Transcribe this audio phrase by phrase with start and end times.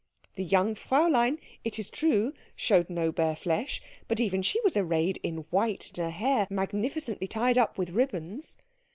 [0.33, 5.19] The young Fräulein, it is true, showed no bare flesh, but even she was arrayed
[5.21, 8.57] in white, and her hair magnificently tied up with ribbons.